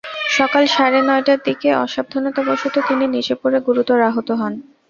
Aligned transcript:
সকাল 0.31 0.63
সাড়ে 0.67 0.99
নয়টার 1.01 1.39
দিকে 1.47 1.69
অসাবধানতাবশত 1.83 2.75
তিনি 2.87 3.05
নিচে 3.07 3.33
পড়ে 3.41 3.59
গুরুতর 3.67 3.99
আহত 4.09 4.29
হন। 4.39 4.53